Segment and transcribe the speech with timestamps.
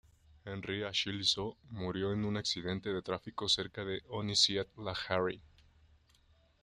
[0.47, 5.43] Henri-Achille Zo murió el en un accidente de tráfico cerca de Onesse-et-Laharie.